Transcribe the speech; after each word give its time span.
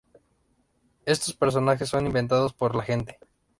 Estos 1.05 1.35
personajes 1.35 1.89
son 1.89 2.07
inventados 2.07 2.53
por 2.55 2.75
la 2.75 2.81
gente. 2.81 3.19